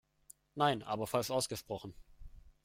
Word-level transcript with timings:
Nein, 0.55 0.81
aber 0.81 1.05
falsch 1.05 1.29
ausgesprochen. 1.29 1.93